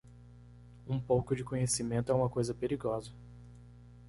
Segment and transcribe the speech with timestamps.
[0.87, 3.11] Um pouco de conhecimento é uma coisa perigosa.